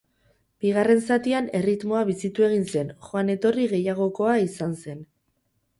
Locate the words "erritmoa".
1.59-2.01